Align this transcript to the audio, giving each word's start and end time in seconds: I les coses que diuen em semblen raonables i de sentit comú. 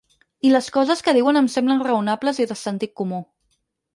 I 0.47 0.51
les 0.53 0.69
coses 0.77 1.03
que 1.07 1.13
diuen 1.17 1.37
em 1.41 1.49
semblen 1.57 1.85
raonables 1.87 2.41
i 2.45 2.47
de 2.53 2.57
sentit 2.63 2.95
comú. 3.03 3.23